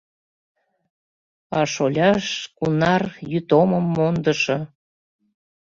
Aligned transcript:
А 1.59 1.61
шоляш, 1.73 2.25
кунар 2.57 3.03
йӱд 3.31 3.47
омым 3.61 3.85
мондышо: 3.95 4.57